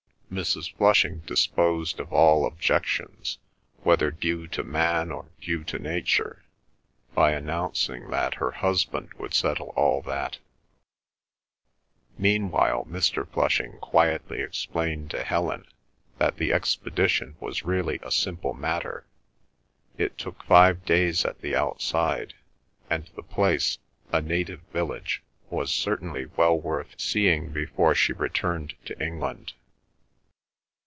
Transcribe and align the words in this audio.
Mrs. 0.31 0.73
Flushing 0.77 1.17
disposed 1.25 1.99
of 1.99 2.13
all 2.13 2.45
objections, 2.45 3.37
whether 3.83 4.11
due 4.11 4.47
to 4.47 4.63
man 4.63 5.11
or 5.11 5.25
due 5.41 5.61
to 5.65 5.77
nature, 5.77 6.41
by 7.13 7.33
announcing 7.33 8.09
that 8.11 8.35
her 8.35 8.51
husband 8.51 9.11
would 9.17 9.33
settle 9.33 9.73
all 9.75 10.01
that. 10.03 10.37
Meanwhile 12.17 12.85
Mr. 12.85 13.27
Flushing 13.29 13.73
quietly 13.79 14.39
explained 14.39 15.11
to 15.11 15.21
Helen 15.25 15.65
that 16.17 16.37
the 16.37 16.53
expedition 16.53 17.35
was 17.41 17.65
really 17.65 17.99
a 18.01 18.09
simple 18.09 18.53
matter; 18.53 19.05
it 19.97 20.17
took 20.17 20.45
five 20.45 20.85
days 20.85 21.25
at 21.25 21.41
the 21.41 21.57
outside; 21.57 22.35
and 22.89 23.05
the 23.17 23.23
place—a 23.23 24.21
native 24.21 24.61
village—was 24.71 25.73
certainly 25.73 26.23
well 26.37 26.57
worth 26.57 26.95
seeing 26.97 27.51
before 27.51 27.93
she 27.93 28.13
returned 28.13 28.75
to 28.85 28.97
England. 29.03 29.51